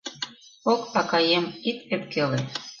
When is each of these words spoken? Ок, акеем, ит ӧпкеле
Ок, 0.71 0.81
акеем, 0.99 1.45
ит 1.69 1.77
ӧпкеле 1.93 2.39